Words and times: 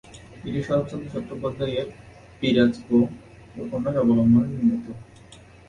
এটি 0.43 0.59
শরৎচন্দ্র 0.63 1.07
চট্টোপাধ্যায়ের 1.13 1.87
"বিরাজ 2.39 2.73
বৌ" 2.85 2.99
উপন্যাস 3.57 3.95
অবলম্বনে 3.97 4.47
নির্মিত। 4.51 4.85